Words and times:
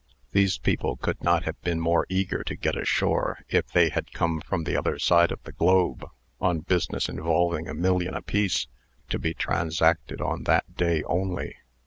These 0.31 0.57
people 0.57 0.97
could 0.97 1.21
not 1.23 1.43
have 1.43 1.61
been 1.61 1.79
more 1.79 2.07
eager 2.09 2.43
to 2.45 2.55
get 2.55 2.75
ashore, 2.75 3.37
if 3.49 3.67
they 3.71 3.89
had 3.89 4.13
come 4.13 4.41
from 4.41 4.63
the 4.63 4.75
other 4.75 4.97
side 4.97 5.31
of 5.31 5.43
the 5.43 5.51
globe 5.51 6.03
on 6.39 6.61
business 6.61 7.07
involving 7.07 7.67
a 7.67 7.75
million 7.75 8.15
apiece, 8.15 8.65
to 9.09 9.19
be 9.19 9.35
transacted 9.35 10.19
on 10.19 10.45
that 10.45 10.75
day 10.75 11.03
only. 11.03 11.53